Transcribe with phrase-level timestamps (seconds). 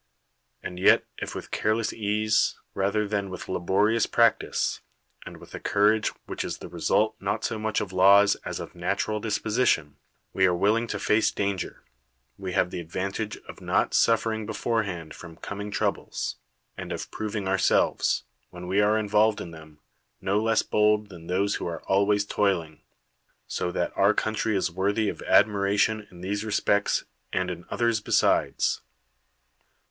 [0.63, 4.81] And yet if with careless ease rather THE WORLD'S FAMOUS ORATIONS than with laborious practise,
[5.27, 8.73] and with a courage which is the result not so much of laws as of
[8.73, 9.97] natural disposition,
[10.33, 11.83] we are willing to face dan ger,
[12.39, 16.37] we have the advantage of not suffering be forehand from coming troubles,
[16.75, 19.77] and of proving ourselves, when we are involved in them,
[20.19, 22.81] no less bold than those who are always toiling;
[23.47, 28.81] so that our country is worthy of admiration in these respects, and in others besides.